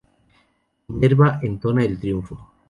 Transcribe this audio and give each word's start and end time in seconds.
Minerva 0.87 1.29
entona 1.49 1.83
el 1.85 1.95
triunfo. 1.99 2.41